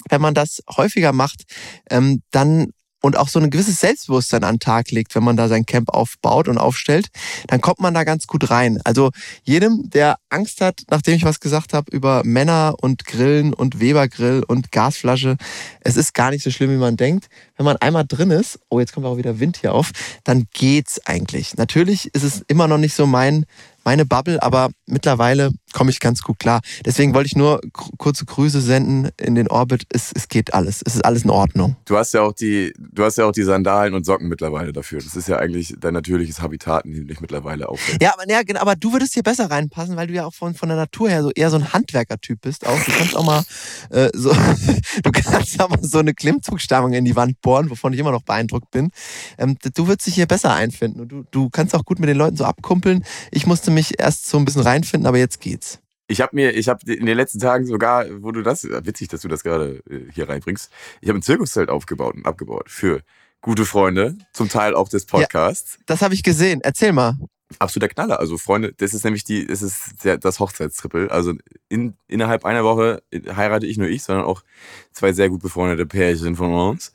[0.10, 1.44] wenn man das häufiger macht,
[1.90, 5.48] ähm, dann und auch so ein gewisses Selbstbewusstsein an den Tag legt, wenn man da
[5.48, 7.08] sein Camp aufbaut und aufstellt,
[7.48, 8.80] dann kommt man da ganz gut rein.
[8.84, 9.12] Also
[9.44, 14.44] jedem, der Angst hat, nachdem ich was gesagt habe über Männer und Grillen und Webergrill
[14.48, 15.38] und Gasflasche,
[15.82, 17.30] es ist gar nicht so schlimm, wie man denkt.
[17.56, 19.92] Wenn man einmal drin ist, oh, jetzt kommt auch wieder Wind hier auf,
[20.24, 21.58] dann geht's eigentlich.
[21.58, 23.46] Natürlich ist es immer noch nicht so mein
[23.90, 26.62] meine Bubble, aber mittlerweile komme ich ganz gut klar.
[26.86, 27.60] Deswegen wollte ich nur
[27.98, 29.86] kurze Grüße senden in den Orbit.
[29.92, 30.84] Es, es geht alles.
[30.86, 31.76] Es ist alles in Ordnung.
[31.86, 35.00] du hast ja auch die, du hast ja auch die Sandalen und Socken mittlerweile dafür.
[35.00, 38.00] Das ist ja eigentlich dein natürliches Habitat, in dem du dich mittlerweile aufhältst.
[38.00, 40.54] Ja, aber, ja, genau, aber du würdest hier besser reinpassen, weil du ja auch von,
[40.54, 42.68] von der Natur her so eher so ein Handwerkertyp bist.
[42.68, 42.80] Auch.
[42.84, 43.42] Du kannst auch mal
[43.90, 44.32] äh, so,
[45.04, 48.22] du kannst auch mal so eine Klimmzugstange in die Wand bohren, wovon ich immer noch
[48.22, 48.92] beeindruckt bin.
[49.40, 51.02] Ähm, du würdest dich hier besser einfinden.
[51.02, 53.04] Und du, du kannst auch gut mit den Leuten so abkumpeln.
[53.32, 55.80] Ich musste mich erst so ein bisschen reinfinden, aber jetzt geht's.
[56.08, 59.22] Ich habe mir, ich habe in den letzten Tagen sogar, wo du das, witzig, dass
[59.22, 63.02] du das gerade äh, hier reinbringst, ich habe ein Zirkuszelt aufgebaut und abgebaut für
[63.42, 65.78] gute Freunde, zum Teil auch des Podcasts.
[65.86, 66.62] Das habe ich gesehen.
[66.62, 67.18] Erzähl mal.
[67.58, 68.20] Absoluter Knaller.
[68.20, 71.10] Also Freunde, das ist nämlich die, das ist der, das Hochzeitstrippel.
[71.10, 71.34] Also
[71.70, 74.44] in, innerhalb einer Woche heirate ich nur ich, sondern auch
[74.92, 76.92] zwei sehr gut befreundete Pärchen von uns.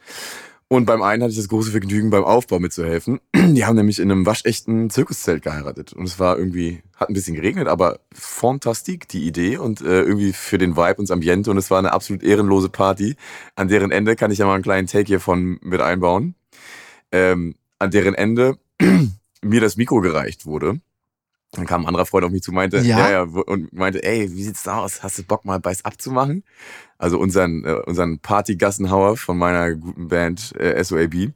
[0.68, 3.20] Und beim einen hatte ich das große Vergnügen, beim Aufbau mitzuhelfen.
[3.36, 5.92] Die haben nämlich in einem waschechten Zirkuszelt geheiratet.
[5.92, 10.32] Und es war irgendwie, hat ein bisschen geregnet, aber fantastik die Idee und äh, irgendwie
[10.32, 11.50] für den Vibe und das Ambiente.
[11.50, 13.16] Und es war eine absolut ehrenlose Party.
[13.56, 16.34] An deren Ende kann ich ja mal einen kleinen Take hiervon mit einbauen.
[17.12, 18.56] Ähm, an deren Ende
[19.42, 20.80] mir das Mikro gereicht wurde.
[21.52, 22.98] Dann kam ein anderer Freund auf mich zu, meinte, Ja?
[22.98, 25.02] ja, ja, und meinte, ey, wie sieht's da aus?
[25.02, 26.42] Hast du Bock mal Beiß abzumachen?
[27.04, 31.32] Also unseren, äh, unseren Party-Gassenhauer von meiner guten Band äh, SOAB.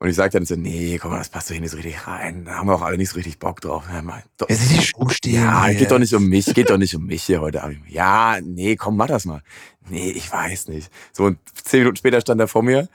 [0.00, 2.08] Und ich sagte dann so, nee, komm mal, das passt doch hier nicht so richtig
[2.08, 2.44] rein.
[2.44, 3.84] Da haben wir auch alle nicht so richtig Bock drauf.
[3.88, 5.34] Ja, mal, doch, Jetzt ist die Schuhe stehen.
[5.34, 5.76] ja, hier.
[5.76, 7.88] geht doch nicht um mich, geht doch nicht um mich hier heute Abend.
[7.88, 9.42] Ja, nee, komm, mach das mal.
[9.88, 10.90] Nee, ich weiß nicht.
[11.12, 12.88] So, und zehn Minuten später stand er vor mir.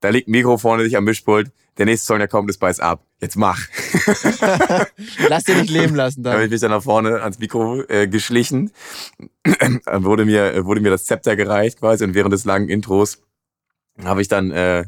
[0.00, 1.50] Da liegt ein Mikro vorne sich am Mischpult.
[1.76, 3.02] Der nächste Song, der kommt, ist Beiß ab.
[3.20, 3.58] Jetzt mach.
[5.28, 6.50] Lass dir nicht leben lassen Da habe ich dann.
[6.54, 8.70] mich dann nach vorne ans Mikro äh, geschlichen.
[9.60, 13.22] Dann wurde mir, wurde mir das Zepter gereicht quasi und während des langen Intros
[14.04, 14.84] habe ich dann äh,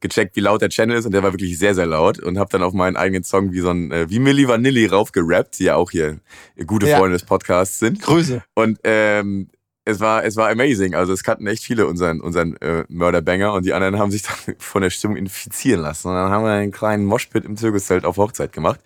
[0.00, 2.50] gecheckt, wie laut der Channel ist und der war wirklich sehr, sehr laut und habe
[2.50, 5.74] dann auf meinen eigenen Song wie so ein, äh, wie Milli Vanilli raufgerappt, die ja
[5.74, 6.20] auch hier
[6.66, 6.98] gute Ja.
[6.98, 8.00] Freunde des Podcasts sind.
[8.00, 8.44] Grüße.
[8.54, 9.48] Und ähm,
[9.84, 10.94] es war, es war amazing.
[10.94, 14.56] Also es kannten echt viele unseren, unseren äh, Mörderbanger und die anderen haben sich dann
[14.58, 16.08] von der Stimmung infizieren lassen.
[16.08, 18.80] Und dann haben wir einen kleinen Moshpit im Zirkuszelt auf Hochzeit gemacht.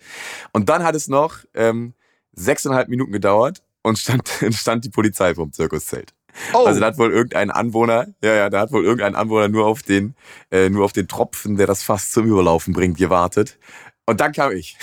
[0.53, 1.93] Und dann hat es noch ähm,
[2.33, 6.13] sechseinhalb Minuten gedauert und stand, stand die Polizei vom Zirkuszelt.
[6.53, 9.65] Oh, Also da hat wohl irgendein Anwohner, ja, ja, da hat wohl irgendein Anwohner nur
[9.65, 10.15] auf den,
[10.51, 13.57] äh, nur auf den Tropfen, der das Fass zum Überlaufen bringt, gewartet.
[14.05, 14.77] Und dann kam ich.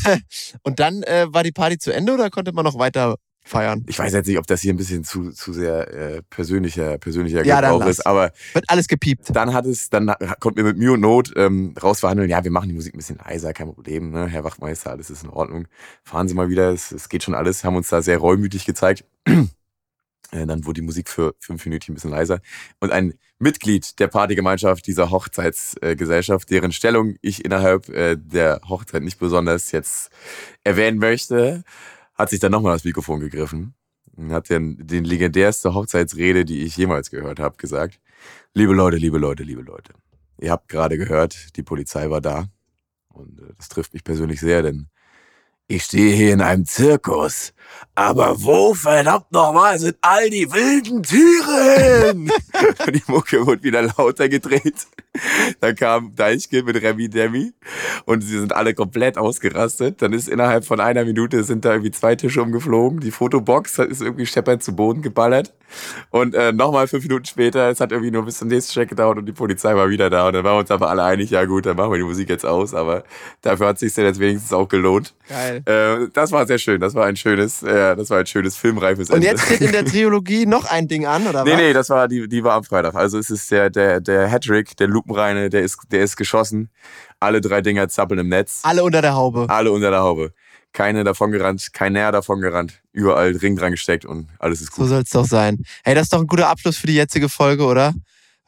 [0.62, 3.84] und dann äh, war die Party zu Ende oder konnte man noch weiter feiern?
[3.88, 7.44] Ich weiß jetzt nicht, ob das hier ein bisschen zu, zu sehr äh, persönlicher, persönlicher
[7.44, 9.34] Ja, Gebrauch ist, aber Wird alles gepiept.
[9.34, 12.68] dann hat es, dann konnten wir mit Mühe und Not ähm, rausverhandeln, ja, wir machen
[12.68, 14.26] die Musik ein bisschen leiser, kein Problem, ne?
[14.26, 15.66] Herr Wachtmeister, alles ist in Ordnung.
[16.04, 19.04] Fahren Sie mal wieder, es, es geht schon alles, haben uns da sehr reumütig gezeigt.
[20.32, 22.40] Äh, dann wurde die Musik für fünf Minuten ein bisschen leiser.
[22.78, 29.18] Und ein Mitglied der Partygemeinschaft dieser Hochzeitsgesellschaft, deren Stellung ich innerhalb äh, der Hochzeit nicht
[29.18, 30.10] besonders jetzt
[30.62, 31.64] erwähnen möchte,
[32.20, 33.74] hat sich dann nochmal das Mikrofon gegriffen
[34.16, 37.98] und hat den, den legendärste Hochzeitsrede, die ich jemals gehört habe, gesagt.
[38.54, 39.94] Liebe Leute, liebe Leute, liebe Leute.
[40.38, 42.48] Ihr habt gerade gehört, die Polizei war da.
[43.08, 44.88] Und äh, das trifft mich persönlich sehr, denn
[45.70, 47.52] ich stehe hier in einem Zirkus.
[47.94, 52.30] Aber wo verdammt nochmal sind all die wilden Tiere hin?
[52.92, 54.86] die Mucke wurde wieder lauter gedreht.
[55.60, 57.52] Dann kam Deichke mit Remy Demi
[58.04, 60.02] und sie sind alle komplett ausgerastet.
[60.02, 62.98] Dann ist innerhalb von einer Minute sind da irgendwie zwei Tische umgeflogen.
[62.98, 65.54] Die Fotobox ist irgendwie scheppernd zu Boden geballert.
[66.10, 69.18] Und äh, nochmal fünf Minuten später, es hat irgendwie nur bis zum nächsten Check gedauert
[69.18, 70.26] und die Polizei war wieder da.
[70.26, 72.28] Und dann waren wir uns aber alle einig, ja gut, dann machen wir die Musik
[72.28, 72.74] jetzt aus.
[72.74, 73.04] Aber
[73.42, 75.14] dafür hat es sich jetzt wenigstens auch gelohnt.
[75.28, 75.62] Geil.
[75.66, 76.80] Äh, das war sehr schön.
[76.80, 79.28] Das war ein schönes, äh, das war ein schönes filmreifes Und Ende.
[79.28, 81.58] jetzt steht in der Trilogie noch ein Ding an, oder Nee, was?
[81.60, 82.94] nee, das war die, die war am Freitag.
[82.94, 86.70] Also es ist der, der, der Hattrick, der Lupenreine, der ist, der ist geschossen.
[87.20, 88.60] Alle drei Dinger zappeln im Netz.
[88.62, 89.44] Alle unter der Haube.
[89.48, 90.32] Alle unter der Haube.
[90.72, 92.80] Keine davon gerannt, kein näher davon gerannt.
[92.92, 94.88] Überall Ring dran gesteckt und alles ist So gut.
[94.88, 95.64] soll es doch sein.
[95.82, 97.92] Hey, das ist doch ein guter Abschluss für die jetzige Folge, oder?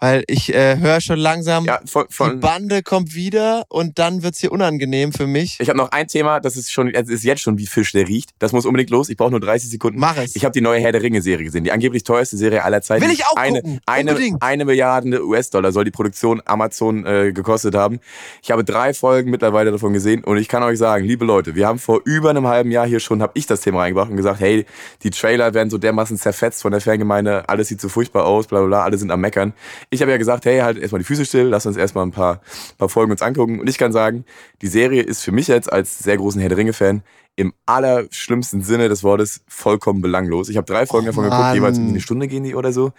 [0.03, 4.25] Weil ich äh, höre schon langsam, Ja, von, die von, Bande kommt wieder und dann
[4.25, 5.59] wird's hier unangenehm für mich.
[5.61, 8.09] ich habe noch ein Thema, das ist schon, es ist jetzt schon wie Fisch, der
[8.09, 8.31] riecht.
[8.41, 9.09] Das muss unbedingt los.
[9.11, 10.01] Ich brauche nur 30 Sekunden.
[10.01, 10.35] Mach es.
[10.35, 11.63] Ich habe die neue Herr der Ringe-Serie gesehen.
[11.63, 13.05] Die angeblich teuerste Serie aller Zeiten.
[13.05, 13.81] Will ich auch eine, gucken.
[13.87, 14.43] Eine, Unbedingt.
[14.43, 18.01] eine Milliarde US-Dollar soll die Produktion Amazon äh, gekostet haben.
[18.43, 21.69] Ich habe drei Folgen mittlerweile davon gesehen und ich kann euch sagen, liebe Leute, wir
[21.69, 24.41] haben vor über einem halben Jahr hier schon, habe ich das Thema reingebracht und gesagt,
[24.41, 24.67] hey,
[25.05, 28.59] die Trailer werden so dermaßen zerfetzt von der Fangemeinde, alles sieht so furchtbar aus, bla
[28.59, 29.53] bla bla, alle sind am Meckern.
[29.93, 32.41] Ich habe ja gesagt, hey, halt erstmal die Füße still, lass uns erstmal ein paar,
[32.79, 33.61] paar Folgen uns angucken.
[33.61, 34.25] Und ich kann sagen,
[34.63, 37.03] die Serie ist für mich jetzt als sehr großen Herr der Ringe-Fan
[37.37, 40.49] im allerschlimmsten Sinne des Wortes vollkommen belanglos.
[40.49, 41.55] Ich habe drei Folgen Oh, davon geguckt, Mann.
[41.55, 42.93] jeweils irgendwie eine Stunde gehen die oder so.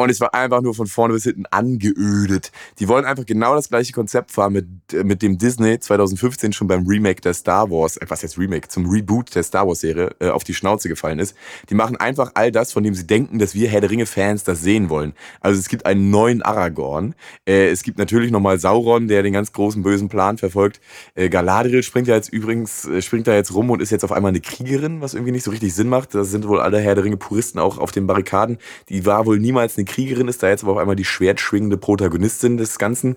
[0.00, 2.52] Und es war einfach nur von vorne bis hinten angeödet.
[2.78, 6.68] Die wollen einfach genau das gleiche Konzept fahren, mit, äh, mit dem Disney 2015 schon
[6.68, 10.08] beim Remake der Star Wars, äh, was jetzt Remake, zum Reboot der Star Wars Serie
[10.18, 11.36] äh, auf die Schnauze gefallen ist.
[11.68, 14.42] Die machen einfach all das, von dem sie denken, dass wir Herr der Ringe Fans
[14.42, 15.12] das sehen wollen.
[15.42, 17.14] Also es gibt einen neuen Aragorn.
[17.46, 20.80] Äh, es gibt natürlich nochmal Sauron, der den ganz großen bösen Plan verfolgt.
[21.14, 24.12] Äh, Galadriel springt ja jetzt übrigens, äh, springt da jetzt rum und ist jetzt auf
[24.12, 26.14] einmal eine Kriegerin, was irgendwie nicht so richtig Sinn macht.
[26.14, 28.56] Da sind wohl alle Herr der Ringe Puristen auch auf den Barrikaden.
[28.88, 32.56] Die war wohl niemals eine Kriegerin, ist da jetzt aber auf einmal die schwertschwingende Protagonistin
[32.56, 33.16] des Ganzen.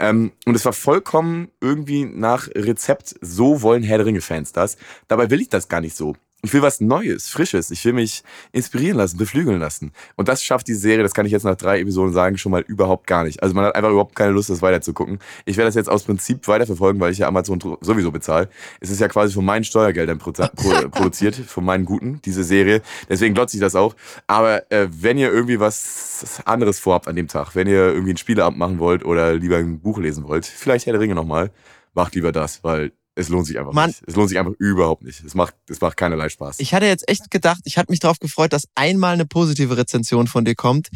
[0.00, 4.76] Ähm, und es war vollkommen irgendwie nach Rezept, so wollen Herr der Ringe-Fans das.
[5.08, 6.14] Dabei will ich das gar nicht so.
[6.44, 7.70] Ich will was Neues, Frisches.
[7.70, 9.92] Ich will mich inspirieren lassen, beflügeln lassen.
[10.16, 12.62] Und das schafft die Serie, das kann ich jetzt nach drei Episoden sagen, schon mal
[12.62, 13.40] überhaupt gar nicht.
[13.44, 15.20] Also man hat einfach überhaupt keine Lust, das weiterzugucken.
[15.44, 18.48] Ich werde das jetzt aus Prinzip weiterverfolgen, weil ich ja Amazon sowieso bezahle.
[18.80, 20.18] Es ist ja quasi von meinen Steuergeldern
[20.90, 22.82] produziert, von meinen Guten, diese Serie.
[23.08, 23.94] Deswegen glotze ich das auch.
[24.26, 28.16] Aber äh, wenn ihr irgendwie was anderes vorhabt an dem Tag, wenn ihr irgendwie einen
[28.16, 31.52] Spieleabend machen wollt oder lieber ein Buch lesen wollt, vielleicht Herr der Ringe nochmal,
[31.94, 33.90] macht lieber das, weil es lohnt sich einfach Mann.
[33.90, 34.02] nicht.
[34.06, 35.22] Es lohnt sich einfach überhaupt nicht.
[35.24, 36.60] Es macht, es macht keinerlei Spaß.
[36.60, 40.26] Ich hatte jetzt echt gedacht, ich hatte mich darauf gefreut, dass einmal eine positive Rezension
[40.26, 40.88] von dir kommt.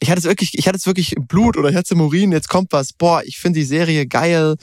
[0.00, 2.32] Ich hatte es wirklich, ich hatte es wirklich im Blut oder Herz im Urin.
[2.32, 2.92] Jetzt kommt was.
[2.92, 4.56] Boah, ich finde die Serie geil.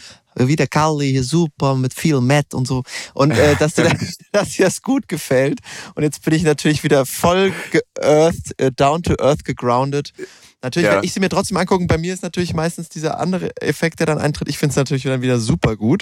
[0.48, 2.84] Wie der Kali, hier super, mit viel Matt und so.
[3.14, 5.60] Und äh, dass, dir das, dass dir das gut gefällt.
[5.96, 10.14] Und jetzt bin ich natürlich wieder voll geearthed, äh, down to earth gegroundet.
[10.62, 10.94] Natürlich Ja.
[10.96, 11.88] werde ich sie mir trotzdem angucken.
[11.88, 14.50] Bei mir ist natürlich meistens dieser andere Effekt, der dann eintritt.
[14.50, 16.02] Ich finde es natürlich dann wieder super gut.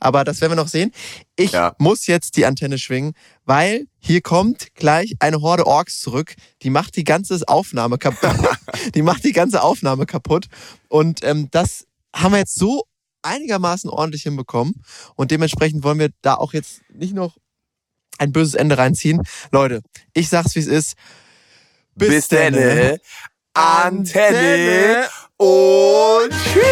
[0.00, 0.90] Aber das werden wir noch sehen.
[1.36, 1.76] Ich Ja.
[1.78, 3.12] muss jetzt die Antenne schwingen,
[3.44, 6.34] weil hier kommt gleich eine Horde Orks zurück.
[6.62, 8.28] Die macht die ganze Aufnahme kaputt.
[8.96, 10.46] die macht die ganze Aufnahme kaputt.
[10.88, 12.82] Und ähm, das haben wir jetzt so
[13.22, 14.82] einigermaßen ordentlich hinbekommen.
[15.16, 17.36] Und dementsprechend wollen wir da auch jetzt nicht noch
[18.18, 19.22] ein böses Ende reinziehen.
[19.50, 19.82] Leute,
[20.12, 20.94] ich sag's wie es ist.
[21.94, 22.56] Bis denne.
[22.56, 23.00] denne.
[23.54, 26.62] Antenne und tschüss.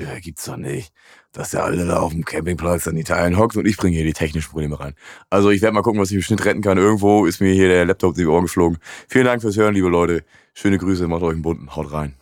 [0.00, 0.92] Ja, gibt's doch nicht,
[1.32, 4.12] dass der Alte da auf dem Campingplatz an Italien hockt und ich bringe hier die
[4.12, 4.94] technischen Probleme rein.
[5.30, 6.78] Also ich werde mal gucken, was ich im Schnitt retten kann.
[6.78, 8.78] Irgendwo ist mir hier der Laptop in die Ohren geflogen.
[9.08, 10.24] Vielen Dank fürs Hören, liebe Leute.
[10.54, 12.14] Schöne Grüße, macht euch einen bunten, haut rein.